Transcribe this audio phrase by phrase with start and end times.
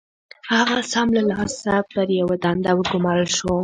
[0.53, 3.53] هغه سم له لاسه پر يوه دنده وګومارل شو.